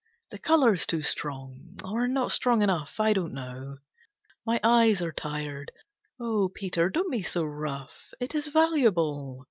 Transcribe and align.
The 0.31 0.39
colour's 0.39 0.87
too 0.87 1.03
strong, 1.03 1.77
or 1.83 2.07
not 2.07 2.31
strong 2.31 2.63
enough. 2.63 2.99
I 2.99 3.13
don't 3.13 3.33
know. 3.35 3.77
My 4.47 4.59
eyes 4.63 4.99
are 5.03 5.11
tired. 5.11 5.71
Oh, 6.19 6.49
Peter, 6.49 6.89
don't 6.89 7.11
be 7.11 7.21
so 7.21 7.43
rough; 7.43 8.11
it 8.19 8.33
is 8.33 8.47
valuable. 8.47 9.39